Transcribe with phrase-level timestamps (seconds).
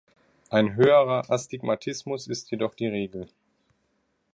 [0.49, 3.27] Ein höherer Astigmatismus ist jedoch die Regel.